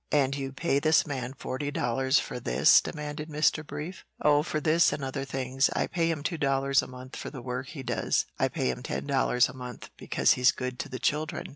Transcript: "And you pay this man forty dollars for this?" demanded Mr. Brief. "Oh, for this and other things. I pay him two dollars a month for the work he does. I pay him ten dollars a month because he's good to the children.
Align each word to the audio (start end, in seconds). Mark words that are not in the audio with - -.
"And 0.11 0.35
you 0.35 0.51
pay 0.51 0.79
this 0.79 1.05
man 1.05 1.35
forty 1.37 1.69
dollars 1.69 2.17
for 2.17 2.39
this?" 2.39 2.81
demanded 2.81 3.29
Mr. 3.29 3.63
Brief. 3.63 4.03
"Oh, 4.19 4.41
for 4.41 4.59
this 4.59 4.91
and 4.91 5.03
other 5.03 5.25
things. 5.25 5.69
I 5.75 5.85
pay 5.85 6.09
him 6.09 6.23
two 6.23 6.39
dollars 6.39 6.81
a 6.81 6.87
month 6.87 7.15
for 7.15 7.29
the 7.29 7.43
work 7.43 7.67
he 7.67 7.83
does. 7.83 8.25
I 8.39 8.47
pay 8.47 8.71
him 8.71 8.81
ten 8.81 9.05
dollars 9.05 9.47
a 9.47 9.53
month 9.53 9.91
because 9.97 10.31
he's 10.31 10.51
good 10.51 10.79
to 10.79 10.89
the 10.89 10.97
children. 10.97 11.49